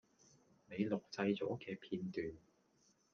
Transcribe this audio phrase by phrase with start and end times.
[0.65, 2.33] 您錄製左既片段